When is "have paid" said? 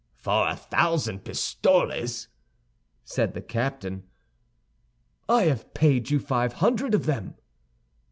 5.43-6.09